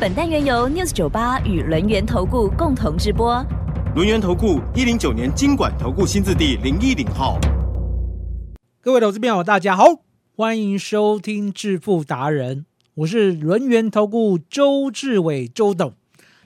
[0.00, 3.44] 本单元由 News 九八与轮源投顾共同直播。
[3.94, 7.38] 轮源投顾一零九年经管投顾新字第零一零号。
[8.80, 9.84] 各位投资朋友，大家好，
[10.34, 15.92] 欢迎收听致富达人，我是轮源投顾周志伟周董。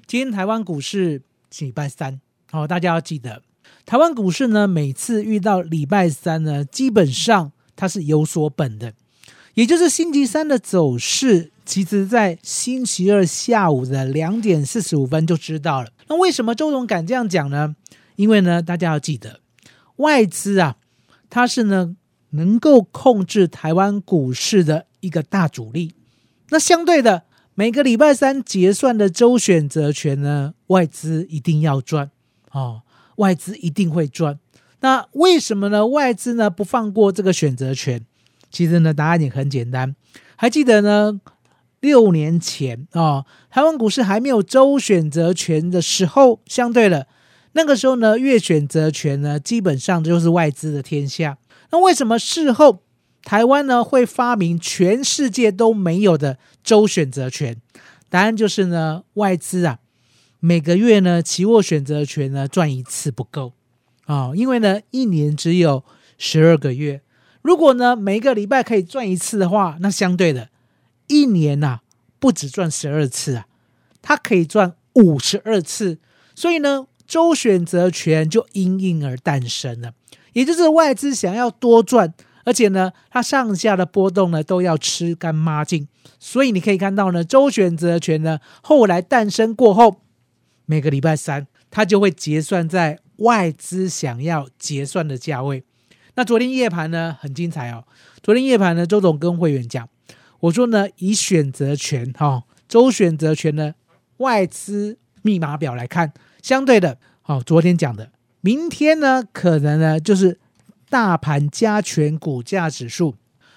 [0.05, 1.23] 今天台湾股市
[1.61, 3.43] 礼拜三，好、大家要记得，
[3.87, 8.95] 台湾股市呢，每次遇到礼拜三呢，基本上它是有所本的，
[9.55, 15.91] 也就是星期三的走势，其实在星期二下午的两点四十五分就知道了。
[16.09, 17.75] 那为什么周董敢这样讲呢？
[18.17, 19.41] 因为呢，大家要记得，
[19.97, 20.77] 外资啊，
[21.31, 21.97] 它是呢
[22.31, 25.95] 能够控制台湾股市的一个大主力。
[26.51, 32.11] 那相对的，每个礼拜三结算的周选择权呢，外资一定要赚
[32.53, 32.83] 哦，
[33.17, 34.39] 外资一定会赚。
[34.81, 35.87] 那为什么呢？
[35.87, 38.05] 外资呢不放过这个选择权？
[38.51, 39.97] 其实呢，答案也很简单。
[40.37, 41.21] 还记得呢？
[41.85, 47.07] 六年前啊、哦，台湾股市还没有周选择权的时候，相对的，
[47.53, 51.37] 那个时候呢，月选择权呢，基本上就是外资的天下。
[51.71, 52.81] 那为什么事后
[53.23, 57.61] 台湾呢会发明全世界都没有的周选择权？
[58.09, 59.79] 答案就是呢，外资啊，
[60.41, 63.53] 每个月呢，期货选择权呢赚一次不够
[64.07, 65.85] 啊、哦，因为呢，一年只有
[66.17, 67.03] 十二个月。
[67.43, 70.49] 如果呢，每个礼拜可以赚一次的话，那相对的。
[71.07, 71.83] 一年呐、啊，
[72.19, 73.47] 不止赚十二次啊，
[74.03, 75.99] 它可以赚五十二次，
[76.35, 79.93] 所以呢，周选择权就因应而诞生了。
[80.33, 82.13] 也就是外资想要多赚，
[82.45, 85.87] 而且呢，它上下的波动呢都要吃干抹净。
[86.19, 90.01] 所以你可以看到呢，周选择权呢后来诞生过后，
[90.67, 95.63] 每个礼拜三它就会结算在外资想要结算的价位。
[96.17, 97.85] 那昨天夜盘呢很精彩哦，
[98.23, 99.89] 昨天夜盘呢，周总跟会员讲。
[100.45, 103.75] 我说呢，以选择权哈、哦，周选择权的，
[104.19, 106.13] 外资密码表来看，
[106.43, 108.11] 相对的，好、哦，昨天讲的，
[108.43, 110.39] 明天呢，可能呢就是
[110.91, 113.15] 大盘加权股价指数，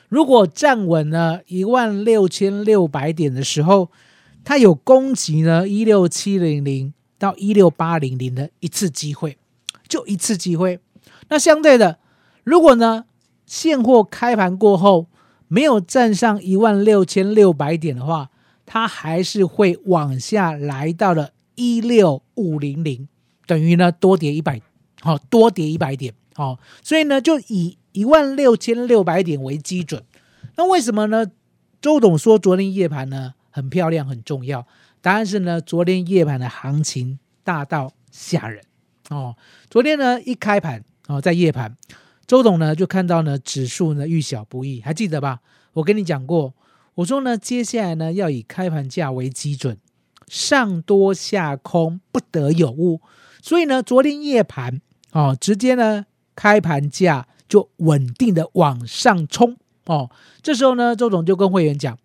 [0.07, 3.91] 如果站稳了一万六千六百点的时候，
[4.45, 9.37] 它有攻击呢一六七零零到一六八零零的一次机会，
[9.89, 10.79] 就一次机会。
[11.27, 11.99] 那相对的，
[12.45, 13.03] 如果呢
[13.45, 15.07] 现货开盘过后，
[15.47, 18.29] 没有站上一万六千六百点的话，
[18.65, 23.07] 它还是会往下来到了一六五零零，
[23.45, 24.61] 等于呢多跌一百，
[25.01, 30.03] 好多跌一百点，好，所以呢就以一万六千六百点为基准。
[30.55, 31.25] 那为什么呢？
[31.79, 34.65] 周董说昨天夜盘呢很漂亮，很重要。
[35.01, 38.63] 答案是呢，昨天夜盘的行情大到吓人
[39.09, 39.35] 哦。
[39.69, 41.77] 昨天呢一开盘哦，在夜盘。
[42.27, 45.39] 周董呢就看到呢指数呢遇小不易，还记得吧？
[45.71, 46.53] 我跟你讲过，
[46.95, 49.77] 我说呢接下来呢要以开盘价为基准，
[50.27, 52.99] 上多下空不得有误。
[53.41, 54.81] 所以呢昨天夜盘
[55.13, 56.05] 哦，直接呢
[56.35, 59.55] 开盘价就稳定的往上冲
[59.85, 60.11] 哦。
[60.41, 61.97] 这时候呢周董就跟会员讲，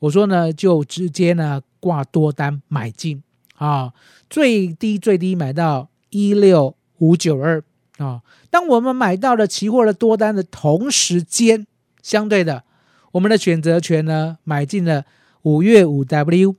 [0.00, 3.22] 我说呢就直接呢挂多单买进
[3.54, 3.94] 啊，
[4.28, 7.64] 最低最低买到一六五九二。
[8.00, 11.66] 啊、哦，当我们买到了期货的多单的同时间，
[12.02, 12.64] 相对的，
[13.12, 15.04] 我们的选择权呢买进了
[15.42, 16.56] 五月五 W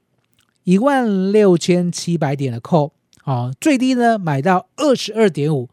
[0.66, 2.92] 一万六千七百点的 call，
[3.24, 5.68] 啊，最低呢买到二十二点五，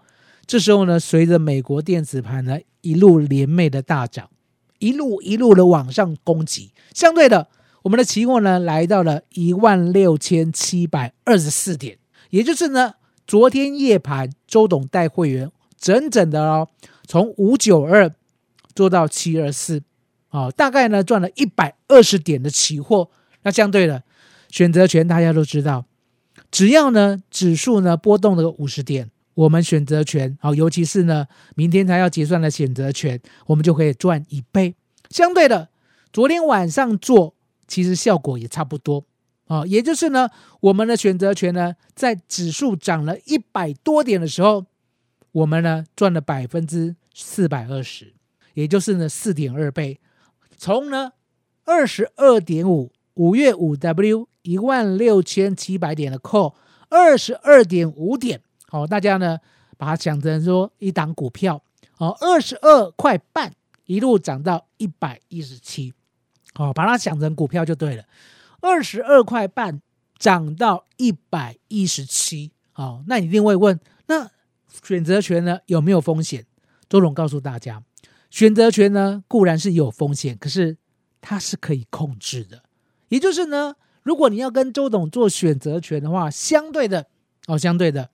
[0.47, 4.31] 这时候呢，随着美国电子盘呢一路连袂的大涨，
[4.79, 7.49] 一路一路的往上攻击，相对的，
[7.83, 11.99] 我们的期货呢来到了一万六千七百二十四点，
[12.31, 12.95] 也就是呢，
[13.27, 15.51] 昨天夜盘周董带会员。
[15.79, 16.69] 整整的哦，
[17.07, 18.13] 从五九二
[18.75, 19.83] 做到七二四，
[20.29, 23.09] 啊，大概呢赚了一百二十点的期货。
[23.43, 24.03] 那相对的
[24.51, 25.87] 选择权，大家都知道，
[26.51, 34.75] 只要呢指数呢波动了五十点，我们选择权啊，尤其是呢明天才要结算的选择权，我们就可以赚一倍。
[35.11, 35.69] 相对的，
[36.13, 37.35] 昨天晚上做
[37.69, 39.05] 其实效果也差不多
[39.47, 40.29] 啊，也就是呢
[40.61, 44.67] 我们的选择权呢在指数涨了一百多点的时候。
[45.39, 48.13] 我们呢赚了百分之四百二十，
[48.55, 50.01] 也就是呢四点二倍，
[50.57, 51.13] 从呢
[51.65, 56.55] 二十二点五五月五 W 一万六千七百点的 call，
[56.89, 59.39] 二十二点五点，好，大家呢
[59.77, 61.63] 把它想成说一档股票，
[61.99, 63.55] 哦，二十二块半
[63.87, 65.95] 一路涨到一百一十七，
[66.57, 68.03] 哦，把它想成股票就对了，
[68.61, 69.81] 二十二块半
[70.19, 74.29] 涨到一百一十七，好，那你一定会问，那
[74.83, 76.47] 选择权呢有没有风险？
[76.89, 77.83] 周总告诉大家，
[78.31, 80.77] 选择权呢固然是有风险，可是
[81.21, 82.63] 它是可以控制的。
[83.09, 87.07] 也就是呢，如果你要跟周董做选择权的话，相对的
[87.47, 88.11] 哦，相对的，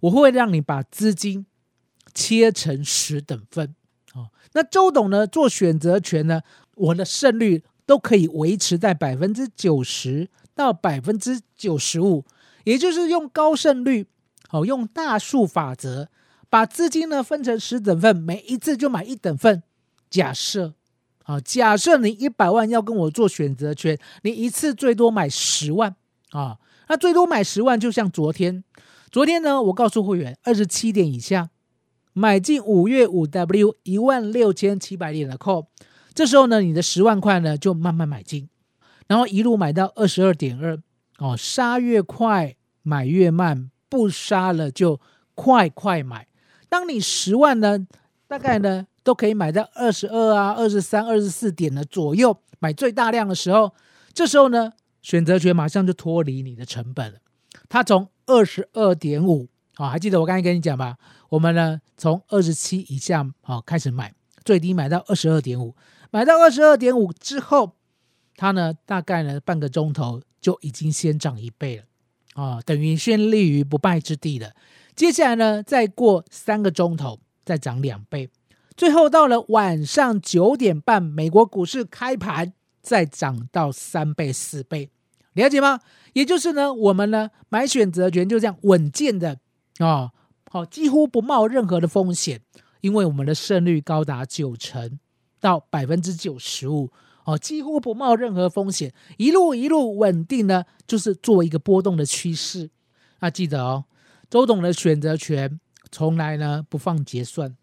[0.00, 1.46] 我会让你把资金
[2.14, 3.74] 切成十等份
[4.14, 4.30] 哦。
[4.52, 6.42] 那周董呢做选择权呢，
[6.74, 12.24] 我的胜率都可以维持在百分之九十到百分之九十五，
[12.64, 14.06] 也就是用高胜率
[14.50, 16.08] 哦，用大数法则
[16.48, 19.62] 把资金呢分成十等份，每一次就买一等份。
[20.08, 20.74] 假设。
[21.24, 25.94] 啊，假设你一百万要跟我做选择权，你一次最多买十万
[26.30, 26.58] 啊，
[26.88, 28.64] 那最多买十万，就像昨天，
[29.12, 31.50] 昨天呢，我告诉会员，二十七点以下
[32.14, 35.66] 买进五月五 W 一万六千七百点的 call，
[36.14, 38.48] 这时候呢，你的十万块呢就慢慢买进，
[39.06, 40.76] 然后一路买到二十二点二，
[41.18, 44.98] 哦，杀越快买越慢，不杀了就
[45.34, 46.26] 快快买。
[46.70, 47.86] 当你十万呢，
[48.26, 48.86] 大概呢。
[49.02, 53.72] 都可以买到二十二啊、二十三、二十四点的左右，买最大量的时候，
[54.12, 57.18] 这时候呢，选择权马上就脱离你的成本了。
[57.70, 60.98] 它从二十二点五啊，还记得我刚才跟你讲吧？
[61.30, 64.12] 我们呢从二十七以下啊开始买，
[64.44, 65.74] 最低买到二十二点五，
[66.10, 67.72] 买到二十二点五之后，
[68.36, 71.84] 它呢大概呢半个钟头就已经先涨一倍了
[72.34, 74.52] 啊，等于先立于不败之地了。
[74.94, 78.28] 接下来呢，再过三个钟头再涨两倍。
[78.76, 84.90] 最后到了晚上九点半，美国股市开盘再涨到三倍四倍，
[85.34, 85.80] 了解吗？
[86.14, 89.38] 也就是呢，我们呢买选择权就这样稳健的
[89.78, 90.12] 啊，
[90.50, 92.40] 好，几乎不冒任何的风险，
[92.80, 94.98] 因为我们的胜率高达九成
[95.38, 96.90] 到百分之九十五，
[97.30, 102.70] 哦，几乎不冒任何风险，一路一路稳定呢，就是做一个波动的趋势。
[103.20, 103.84] 那记得哦，
[104.28, 105.60] 周董的选择权
[105.92, 107.54] 从来呢不放结算。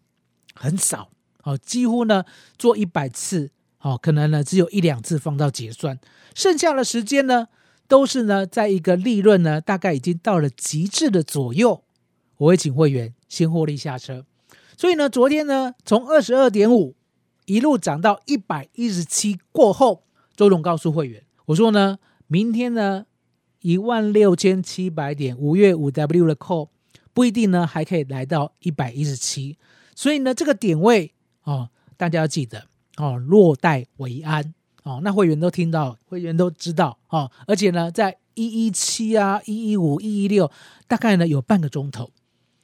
[0.54, 1.10] 很少
[1.42, 2.24] 哦，几乎呢
[2.56, 3.50] 做一百次
[3.80, 6.00] 哦，可能呢只有一两次放到结算，
[6.34, 7.48] 剩下的时间呢
[7.86, 11.84] 都是呢在一个利润呢大概已经到了极致的左右，
[12.38, 14.24] 我会请会员先获利下车。
[14.76, 16.96] 所以呢，昨天呢从二十二点五
[17.48, 20.04] 一路涨到一百一十七过后，
[20.36, 23.06] 周总告诉会员，我说呢，明天呢
[23.62, 26.68] 一万六千七百点五月五 W 的 call
[27.14, 29.56] 不一定呢还可以来到一百一十七。
[29.94, 31.14] 所以呢，这个点位
[31.44, 32.66] 哦，大家要记得
[32.98, 35.00] 哦，落袋为安哦。
[35.02, 37.30] 那会员都听到，会员都知道哦。
[37.46, 40.50] 而且呢，在一一七啊、一一五、一一六，
[40.86, 42.10] 大概呢有半个钟头，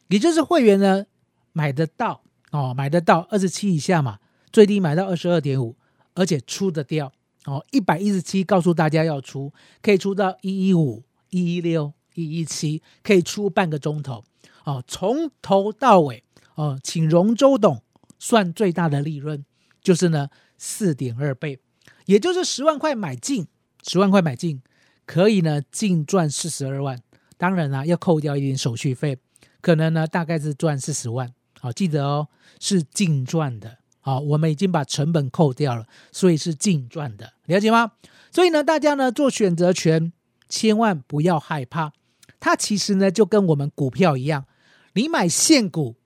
[0.09, 1.07] 也就是会员呢
[1.55, 2.21] 买得到
[2.51, 4.19] 哦，买得到二十七以下嘛，
[4.55, 5.75] 最低买到二十二点五，
[6.15, 7.13] 而且出得掉
[7.47, 9.53] 哦，一百一十七告诉大家要出，
[9.83, 14.23] 可以出到一一五、一一六、一一七，可以出半个钟头
[14.63, 16.23] 哦，从头到尾。
[16.55, 17.83] 哦，请容周董
[18.21, 19.45] 算最大的利润，
[19.83, 21.59] 就是呢四点二倍，
[22.07, 23.49] 也就是十万块买进，
[23.83, 24.63] 十万块买进
[25.05, 27.03] 可以呢净赚四十二万。
[27.37, 29.19] 当然啦，要扣掉一点手续费，
[29.61, 31.35] 可能呢大概是赚四十万。
[31.59, 32.29] 好，记得哦，
[32.61, 33.79] 是净赚的。
[34.05, 37.93] 好，我们已经把成本扣掉了，所以是净赚的，了解吗？
[38.31, 40.13] 所以呢，大家呢做选择权，
[40.47, 41.95] 千万不要害怕，
[42.39, 44.45] 它其实呢就跟我们股票一样，
[44.93, 45.97] 你买现股。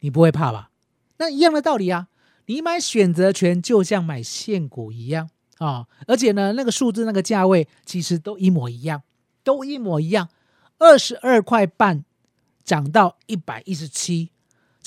[0.00, 0.70] 你不会怕吧？
[1.16, 2.06] 那一样的道理啊！
[2.46, 9.02] 你买选择权就像买现股一样啊，而且呢，那个数字、那个价位其实都一模一样，
[9.42, 10.28] 都一模一样。
[10.78, 12.04] 二十二块半
[12.62, 14.30] 涨到一百一十七，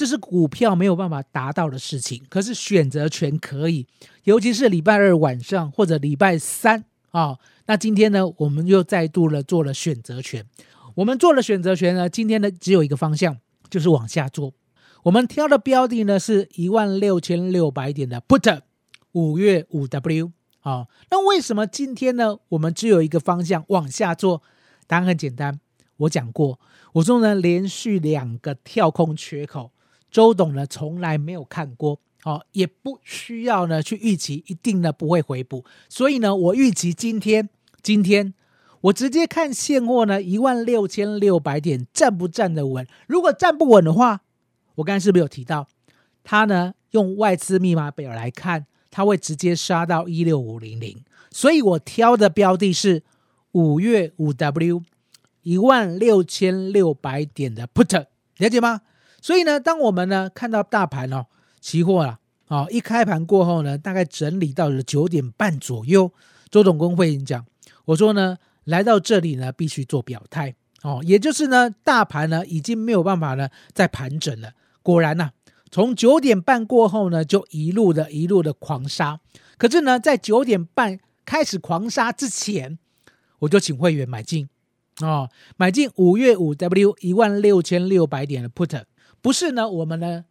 [0.01, 3.85] 这是股票没有办法达到的事情，可是选择权可以。
[4.23, 10.43] 尤其是礼拜二晚上或者礼拜三啊，那今天呢，我们又再度了做了选择权。
[10.95, 13.37] 我们做了选择权呢，今天呢只有一个方向，
[13.69, 14.55] 就是往下做。
[15.03, 18.61] 我们挑的标的呢是一万六千六百点的 put，
[19.11, 20.31] 五月五 W
[20.61, 24.41] 啊，那为什么今天呢我们只有一个方向往下做？
[24.87, 25.59] 答案很简单，
[25.97, 26.59] 我讲过，
[26.93, 29.71] 我说呢连续两个跳空缺口，
[30.11, 37.49] 周董呢从来没有看过，哦，也不需要呢去预期一定呢不会回补，所以呢我预期今天
[37.81, 38.33] 今天
[38.81, 44.21] 我直接看现货呢一万六千六百点站不站得稳，如果站不稳的话。
[44.75, 45.67] 我刚才是不是有提到，
[46.23, 53.03] 它呢用外资密码表来看，它会直接杀到一六五零零，所以我挑的标的是
[53.51, 54.81] 五月五 W
[55.43, 58.05] 一万六千六百点的 put，
[58.37, 58.81] 了解吗？
[59.21, 61.27] 所以呢，当我们呢看到大盘哦，
[61.61, 66.11] 期货啊，哦一开盘过后呢，大概整理到了九点半左右，
[66.49, 67.45] 周总工会讲，
[67.85, 74.53] 我说呢，来到这里呢，必须做表态哦，也就是呢，大盘呢已经没有办法呢再盘整了。
[74.81, 75.29] 果然呐，
[75.69, 79.19] 从九点半过后呢，就一路的一路的狂杀。
[79.59, 82.79] 可是呢，在九点半开始狂杀之前，
[83.37, 84.49] 我就请会员买进
[85.01, 88.81] 哦，买进五月五 W 一万六千六百点的 put。
[89.21, 90.25] 不是呢，我们呢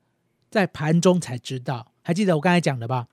[0.50, 3.06] 在盘中才知道，还记得我刚才讲的吧？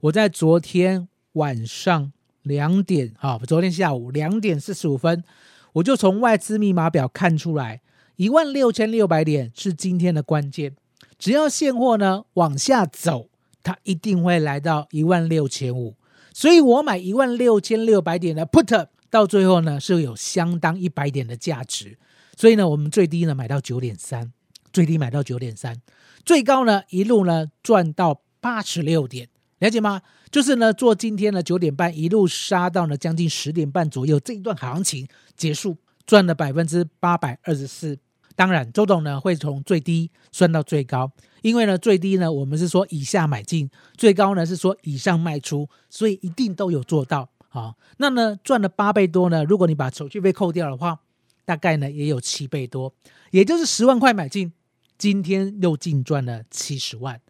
[0.00, 5.24] 我在昨天晚上两点啊，昨天下午两点四十五分，
[5.72, 7.80] 我就从外资密码表看出来，
[8.16, 10.76] 一万六千六百点是今天的关键。
[11.18, 13.30] 只要现货呢往下走，
[13.62, 15.96] 它一定会来到一万六千五。
[16.32, 21.98] 所以我买一万六千六百点的 put，到最后呢是有相当一百点的价值。
[22.36, 24.32] 所以呢，我们最低呢买到九点三。
[24.76, 25.80] 最低买到九点三，
[26.22, 29.26] 最高呢一路呢赚到八十六点，
[29.58, 30.02] 了解吗？
[30.30, 37.98] 就是呢做今天的九点半一路杀到呢将近十点半左右，这一段行情结束赚了百分之八百二十四。
[38.34, 47.74] 当然，周董呢会从最低算到最高，因为呢最低呢我们是说以下买进，最高呢是说以上卖出，所以一定都有做到啊。
[47.96, 51.00] 那呢赚了八倍多呢，如果你把手续费扣掉的话，
[51.46, 52.92] 大概呢也有七倍多，
[53.30, 54.52] 也就是十万块买进。
[54.98, 57.20] 今天又净赚了七十万，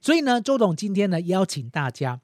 [0.00, 2.20] 所以呢，周董今天呢邀请大家，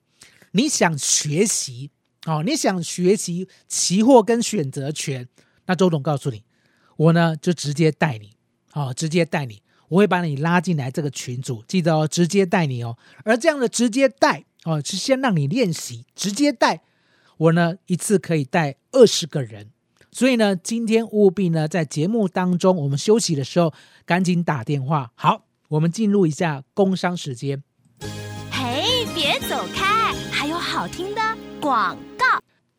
[0.53, 1.91] 你想学习
[2.27, 5.27] 哦，你想学习期货跟选择权，
[5.67, 6.45] 那周董告诉你，
[6.97, 8.33] 我呢就直接带你，
[8.75, 12.99] 哦，直接带你，我会把你拉进来这个群组，记得哦，直接带你哦。
[13.25, 16.83] 而这样的直接带哦，是先让你练习，直接带
[17.39, 19.71] 我呢一次可以带二十个人。
[20.13, 23.73] 所以呢，今天务必呢，在节目当中，我们休息的时候
[24.05, 25.13] 赶紧打电话。
[25.15, 27.63] 好，我们进入一下工商时间。
[28.51, 31.21] 嘿，别走开，还有好听的
[31.61, 32.25] 广告。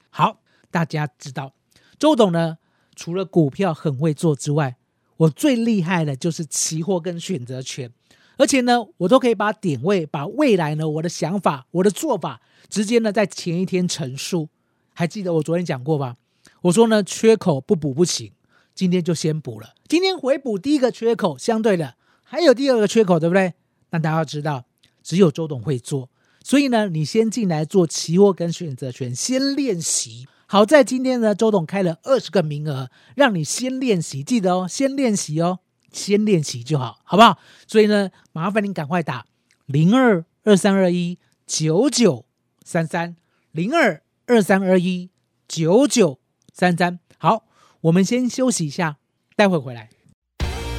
[0.09, 1.53] 好，大家知道
[1.97, 2.57] 周董呢，
[2.95, 4.75] 除了股票很会做之外，
[5.15, 7.91] 我最厉害的就是期货跟选择权，
[8.37, 14.49] 而且呢，我都可以把点位、把未来呢，我的想法、我的做法，直接呢在前一天陈述。
[14.93, 16.17] 还记得我昨天讲过吧？
[16.61, 18.33] 我说呢，缺口不补不行，
[18.75, 19.73] 今天就先补了。
[19.87, 23.53] 今天回补第一个缺口，相对的还有第二个缺口，对不对？
[23.89, 24.65] 那大家要知道，
[25.01, 26.09] 只有周董会做，
[26.43, 30.27] 所以呢，你先进来做期货跟选择权，先练习。
[30.45, 35.59] 好在今天呢，周董开了二十个名额，让你先练习，记得哦，先练习哦，
[35.91, 37.39] 先练习就好，好不好？
[37.65, 39.25] 所以呢，麻烦您赶快打
[39.65, 42.25] 零二二三二一九九
[42.63, 43.15] 三三
[43.51, 45.09] 零二二三二一
[45.47, 46.20] 九九。
[46.53, 47.43] 三三好，
[47.81, 48.97] 我们先休息一下，
[49.35, 49.89] 待会回来。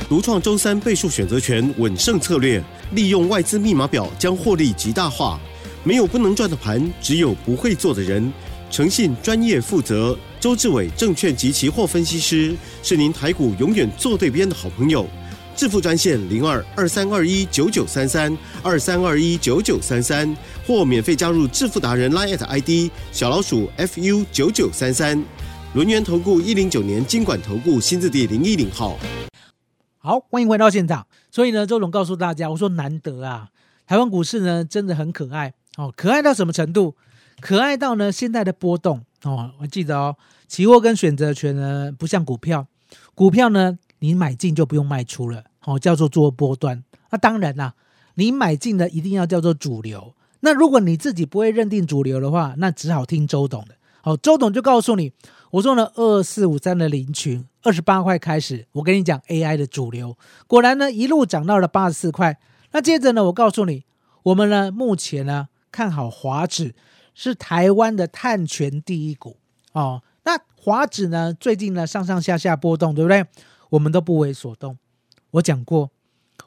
[0.09, 2.63] 独创周三倍数选择权稳胜策略，
[2.93, 5.41] 利用外资密码表将获利极大化。
[5.83, 8.33] 没有不能赚的盘，只有不会做的人。
[8.71, 15.07] 诚信、专业、负责，周志伟证券及期货分析师是您台股永远做对边的好朋友。
[15.55, 20.35] 致富专线零二二三二一九九三三二三二一九九三三，
[20.67, 25.23] 或免费加入致富达人 Line ID 小老鼠 fu 九九三三。
[25.75, 28.99] 轮源投顾一零九年经管投顾新字第零一零号，
[29.97, 31.07] 好，欢迎回到现场。
[31.31, 33.49] 所以呢，周总告诉大家，我说难得啊，
[33.87, 36.95] 台湾股市呢真的很可爱哦，可爱到什么程度？
[37.41, 40.15] 可爱到呢现在的波动哦，我记得哦，
[40.47, 42.67] 期货跟选择权呢不像股票，
[43.15, 46.85] 股票呢你买进就不用卖出了，哦，叫做做波段。
[47.09, 47.73] 那当然啦，
[48.17, 50.13] 你买进的一定要叫做主流。
[50.41, 53.77] 那如果你自己不会认定主流的话，那只好听周董的。
[54.05, 55.13] 好，周董就告诉你。
[55.53, 60.19] 我说呢，二四五三的零群二十八块开始，我跟你讲 AI 的主流，
[60.49, 62.37] 果然呢一路涨到了八十四块。
[62.73, 63.85] 那接着呢，我告诉你，
[64.25, 66.75] 我们呢目前呢看好华指
[67.15, 69.37] 是台湾的碳权第一股
[69.71, 70.03] 哦。
[70.25, 73.25] 那华指呢最近呢上上下下波动，对不对？
[73.71, 74.77] 我们都不为所动。
[75.31, 75.93] 我讲过，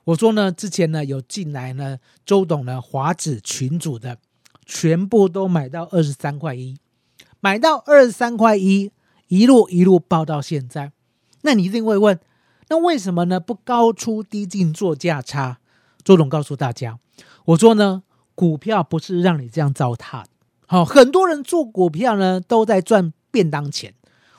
[0.04, 4.18] 我说呢之前呢有进来呢周董呢华指群组的，
[4.66, 6.78] 全部都买到二十三块一，
[7.46, 8.92] 买到二十三块一。
[9.28, 10.92] 一路一路报到现在，
[11.42, 12.20] 那你一定会问，
[12.70, 13.40] 那为什么呢？
[13.40, 15.60] 不高出低进做价差？
[16.04, 16.98] 周董告诉大家，
[17.46, 18.02] 我说呢，
[18.34, 20.24] 股票不是让你这样糟蹋。
[20.66, 23.94] 好，很多人做股票呢都在赚便当钱。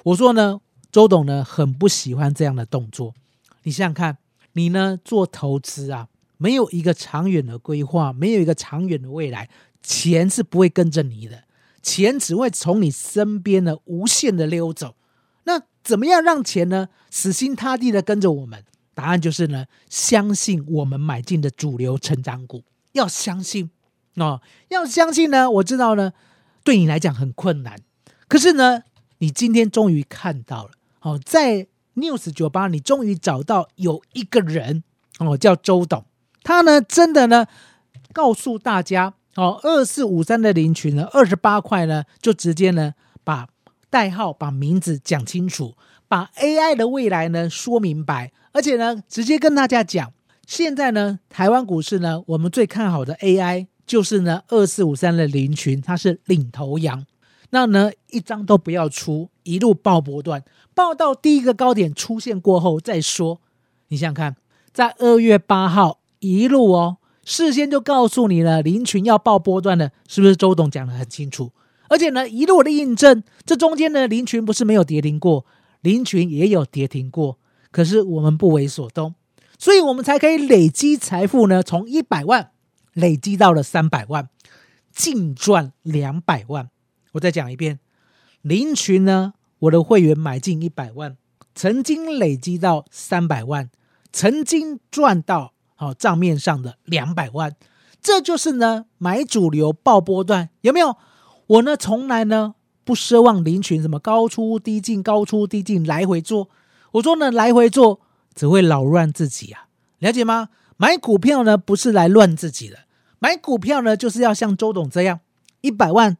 [0.04, 0.60] 我说呢，
[0.90, 3.14] 周董呢很不喜欢这样的动作。
[3.62, 4.18] 你想想看，
[4.54, 6.08] 你呢做投资啊，
[6.38, 9.48] 没有一个长远的规划，没有一个长远的未来，
[9.82, 11.42] 钱是不会跟着你的。
[11.86, 14.96] 钱只会从你身边呢无限的溜走。
[15.44, 18.64] 那怎么样让钱呢死心塌地的跟着我们？
[18.92, 23.70] 答案就是呢，相信我们买进的主流成长股，要相信
[24.14, 25.48] 哦，要相信呢。
[25.50, 26.12] 我知道呢，
[26.64, 27.78] 对你来讲很困难，
[28.26, 28.82] 可是呢，
[29.18, 30.70] 你今天终于看到了
[31.02, 34.82] 哦，在 News 酒吧，你终于找到有一个人
[35.20, 36.04] 哦，叫周董，
[36.42, 37.46] 他呢真的呢
[38.12, 43.48] 告诉大家哦，二四五三的林群呢，二十八块呢，就直接呢把
[43.90, 45.74] 代号、把名字讲清楚，
[46.08, 48.32] 把 AI 的未来呢说明白。
[48.52, 50.12] 而且呢，直接跟大家讲，
[50.46, 57.04] 现在呢，台湾股市呢，我们最看好的 AI 就是呢，二四五三的林群，它是领头羊。
[57.50, 60.42] 那呢，一张都不要出，一路爆波段，
[60.74, 63.40] 爆到第一个高点出现过后再说。
[63.88, 64.36] 你想想看，
[64.72, 70.36] 在二月八号一路哦，事先就告诉你了，林群要报波段的，是不是？
[70.36, 71.50] 周董讲的很清楚。
[71.88, 75.44] 而且呢，一路的印证，这中间呢，林群不是没有跌停过，
[75.80, 77.38] 林群也有跌停过。
[77.72, 79.16] 可是我们不为所动，
[79.58, 82.52] 所以我们才可以累积财富呢，从一百万
[82.92, 84.28] 累积到了三百万，
[84.92, 86.70] 净赚两百万。
[87.12, 87.80] 我再讲一遍，
[88.42, 91.16] 林群呢，我的会员买进一百万，
[91.56, 93.68] 曾经累积到三百万，
[94.12, 97.54] 曾经赚到好账面上的两百万，
[98.02, 100.96] 这就是呢买主流爆波段，有没有？
[101.46, 106.48] 我呢从来呢不奢望林群什么高出低进，高出低进来回做。
[106.92, 108.00] 我说呢，来回做
[108.34, 109.68] 只会扰乱自己啊，
[109.98, 110.48] 了解吗？
[110.78, 112.78] 买股票呢，不是来乱自己的，
[113.18, 115.20] 买股票呢，就是要像周董这样，
[115.60, 116.16] 一百万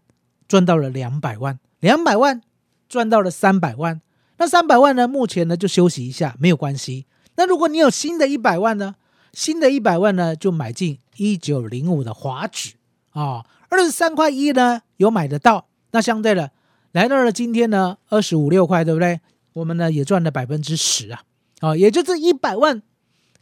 [0.46, 2.42] 赚到了两百万，两百万
[2.88, 4.00] 赚到了三百万，
[4.38, 7.06] 那三百万呢，目前呢就休息一下，没有关系。
[7.36, 8.96] 那如果你有新的一百万呢，
[9.36, 12.72] 新的一百万呢，就买进一九零五的华指。
[13.10, 16.52] 啊，二十三块一呢有买得到，那相对的
[16.92, 19.20] 来到了今天呢，二十五六块，对不对？
[19.52, 21.22] 我们呢也赚了百分之十啊，
[21.60, 22.82] 啊，也就是一百万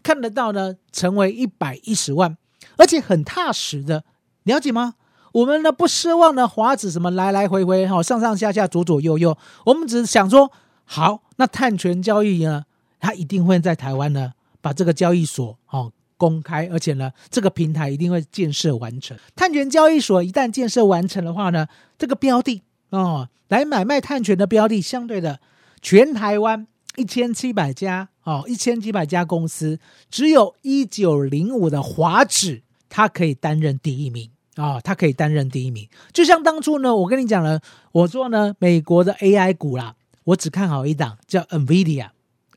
[0.03, 2.37] 看得到呢，成为一百一十万，
[2.77, 4.03] 而且很踏实的，
[4.43, 4.95] 了解吗？
[5.31, 10.51] 我们呢不奢望呢华指什么来来回回哈，上上下下左左右右，我们只想说，
[10.85, 12.65] 好，那碳权交易呢，
[12.99, 19.17] 它一定会在台湾呢把这个交易所哦公开，而且呢这个平台一定会建设完成。
[19.35, 21.67] 碳权交易所一旦建设完成的话呢，
[21.99, 25.41] 这个标的哦来买卖碳权的标的，相对的。
[25.83, 29.79] 全台湾一千七百家哦，一千七百家公司，
[30.11, 35.87] 只有一九零五的华指，它可以担任第一名啊，它可以担任第一名。
[36.11, 37.61] 就像当初呢，我跟你讲了，
[37.93, 42.09] 我说呢，美国的 AI 股啦，我只看好一档叫 NVIDIA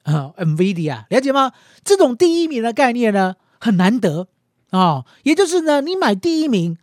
[0.04, 1.52] 啊，NVIDIA 了解吗？
[1.84, 4.28] 这种第一名的概念呢，很难得
[4.70, 6.78] 啊，也就是呢，你买第一名，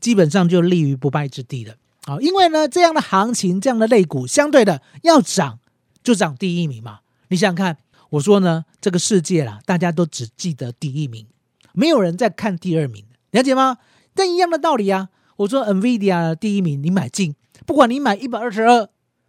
[0.00, 1.74] 基本上就立于不败之地了
[2.06, 5.58] 啊，因为呢，这样的行情，这样的类股，相对的要涨。
[6.02, 7.00] 就涨第一名嘛？
[7.28, 7.76] 你想想看，
[8.08, 11.26] 我说呢，这个世界啦，大家都只记得第一名，
[11.74, 13.76] 没有人在看第二名，了解吗？
[14.14, 15.10] 但一样的道理啊。
[15.36, 17.34] 我说 Nvidia 第一名，你买进，
[17.66, 18.88] 不管你买一百二十二，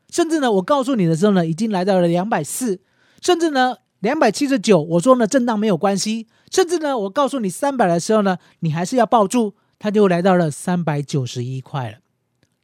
[0.09, 2.79] 甚至呢，我告诉你的时候呢，已经来到了两百四，
[3.21, 4.79] 甚至呢两百七十九。
[4.81, 11.97] 我说呢，震荡没有关系，甚至呢，我告诉你三百的时候呢，你还是要抱住，它就来到了三百九十一块了。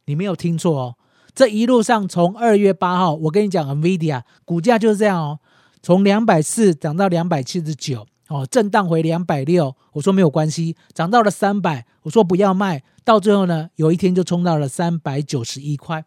[0.04, 0.94] 你没有听错哦。
[1.34, 5.38] 这一路上，从二月八号，我跟你讲，NVIDIA 股价就是这样哦，
[5.80, 16.04] 从两百四涨到两百七十九，哦，震荡回两百六，我说没有关系，涨到了三百，我说不要卖，到最后呢，有一天就冲到了三百九十一块，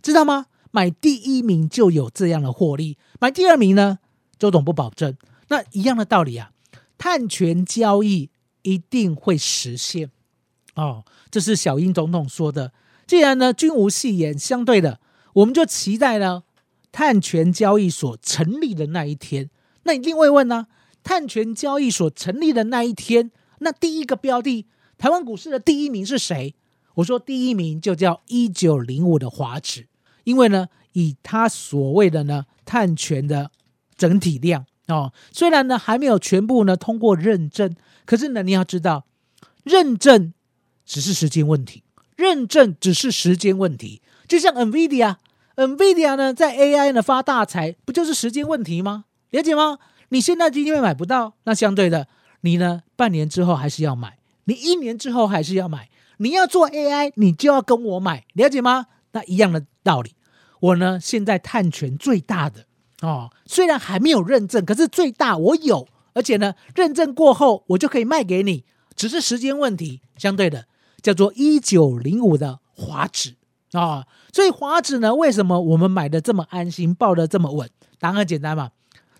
[0.00, 0.46] 知道吗？
[0.70, 3.98] 买第一名就有这样的获利，买第二名呢，
[4.38, 5.16] 周董不保证。
[5.48, 6.52] 那一样的道理啊，
[6.96, 8.30] 碳权交易
[8.62, 10.10] 一定会实现，
[10.74, 12.72] 哦，这是小英总统说的。
[13.06, 15.00] 既然呢，均无戏言，相对的，
[15.32, 16.42] 我们就期待呢，
[16.92, 19.48] 碳权交易所成立的那一天。
[19.84, 20.66] 那一定会问呢，
[21.02, 24.66] 碳权交易所成立的那一天，那第一个标的，
[24.98, 26.54] 台湾股市的第一名是谁？
[26.96, 29.86] 我说第一名就叫一九零五的华指，
[30.24, 33.50] 因为呢，以他所谓的呢碳权的
[33.98, 39.04] 整体量哦，虽然呢还没有全部呢通过认证，可是呢你要知道，
[39.64, 40.32] 认证
[40.86, 41.82] 只是时间问题。
[42.16, 49.04] 认证只是时间问题，就像 NVIDIA，NVIDIA 呢在 AI 呢发大财，不就是时间问题吗？
[49.30, 49.78] 了解吗？
[50.08, 52.08] 你现在今天买不到，那相对的，
[52.40, 55.88] 你呢半年之后还是要买，你一年之后还是要买。
[56.16, 58.86] 你要做 AI，你就要跟我买，了解吗？
[59.12, 60.14] 那一样的道理，
[60.58, 62.66] 我呢现在探权最大的
[63.02, 68.64] 哦，虽然还没有认证，可是最大我有，而且呢认证过后我就可以卖给你，
[68.96, 70.00] 只是时间问题。
[70.16, 70.66] 相对的。
[71.00, 73.36] 叫做一九零五的华指
[73.70, 74.04] 啊。
[74.32, 77.70] 所以华指呢，为什么我们买的这么安心，抱的这么稳？
[78.00, 78.72] 答案很简单嘛，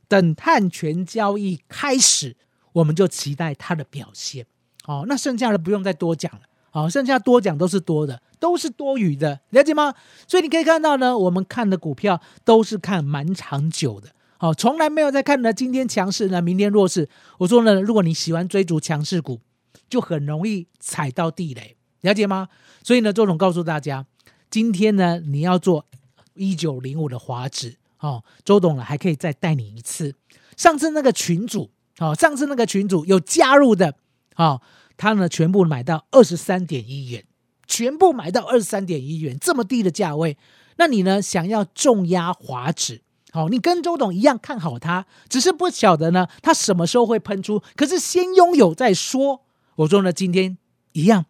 [0.08, 2.36] 等碳权交易开始，
[2.72, 4.46] 我们就期待它的表现。
[4.86, 6.40] 哦，那剩下的不用再多讲了。
[6.70, 9.94] 好，剩下多讲都是多的，都是多余的，了解吗？
[10.26, 14.10] 所以你可以看到呢，我们看的股票都是看蛮长久的。
[14.36, 17.08] 好，从来没有在看呢，今天强势呢，明天弱势。
[17.38, 19.40] 我说呢，如果你喜欢追逐强势股，
[19.88, 22.48] 就很容易踩到地雷，了解吗？
[22.82, 24.04] 所以呢，周总告诉大家，
[24.50, 25.86] 今天呢，你要做
[26.34, 30.14] 一九零五的华指，哦，周董呢还可以再带你一次。
[30.56, 33.94] 上次那个群主，哦，上次那个群主有加入的，
[34.36, 34.60] 哦。
[34.98, 37.24] 他呢，全部买到二十三点一元，
[37.66, 40.36] 全部买到二十三点一元，这么低的价位，
[40.76, 49.42] 那你呢，想要重压华指，好，你跟周董一样看好它，只是不晓得呢，它什么时候会喷出，可是先拥有再说。
[49.76, 50.58] 我说呢，今天
[50.92, 51.26] 一样，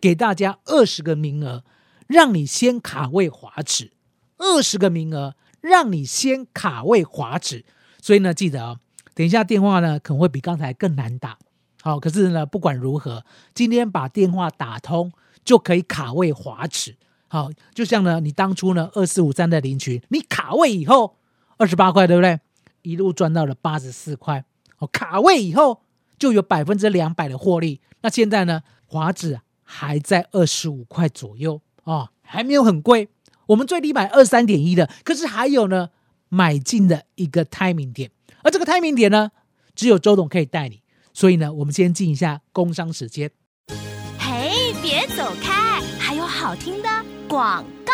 [0.00, 1.64] 给大家二十个名额，
[2.06, 3.90] 让你先卡位华指，
[4.36, 7.64] 二十个名额，让你先卡位华指。
[8.00, 8.78] 所以呢，记得哦，
[9.12, 11.36] 等一下电话呢，可能会比刚才更难打。
[11.82, 15.12] 好，可是呢，不管如何，今天把电话打通
[15.44, 16.96] 就可以卡位华指。
[17.28, 21.16] 好，就像呢，你当初呢二四五三的林群，你卡位以后
[21.56, 22.40] 二十八块，对不对？
[22.82, 24.44] 一路赚到了八十四块。
[24.78, 25.82] 哦，卡位以后
[26.18, 27.80] 就有百分之两百的获利。
[28.00, 33.08] 那现在呢，华指还在二十五块左右哦，还没有很贵。
[33.46, 35.90] 我们最低买二三点一的，可是还有呢
[36.28, 38.10] 买进的一个 timing 点，
[38.42, 39.30] 而这个 timing 点呢，
[39.74, 40.82] 只有周董可以带你。
[41.18, 43.28] 所以呢，我们先进一下工商时间。
[44.20, 46.88] 嘿，别走开，还有好听的
[47.26, 47.92] 广告。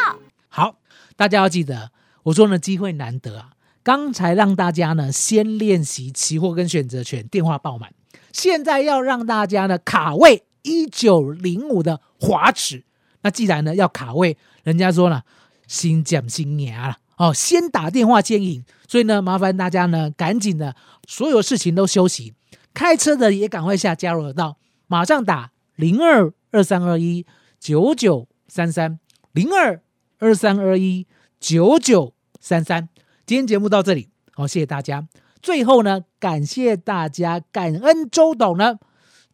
[0.51, 0.77] 好，
[1.17, 1.91] 大家要记得，
[2.25, 3.53] 我说呢，机会难得啊。
[3.83, 7.95] 刚才让大家呢先练习期货跟选择权，电话爆满。
[8.31, 12.85] 现在要让大家呢卡位一九零五的华指。
[13.23, 15.25] 那既然呢要卡位，人家说了，
[15.67, 18.63] 新讲新年了哦，先打电话先赢。
[18.87, 20.77] 所以呢，麻烦大家呢赶紧的，
[21.09, 22.35] 所有事情都休息。
[22.75, 24.59] 开车的也赶快下加入得到，
[24.89, 27.25] 马上打零二二三二一
[27.59, 28.99] 九九三三
[29.33, 29.81] 零二
[30.19, 31.07] 二三二一
[31.39, 32.89] 九九三三。
[33.25, 35.09] 今天节目到这里，好，谢谢大家。
[35.41, 38.79] 最后呢，感谢大家，感恩周董呢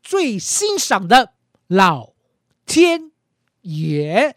[0.02, 1.32] 最欣赏的
[1.66, 2.12] 老
[2.66, 3.10] 天
[3.62, 4.36] 爷。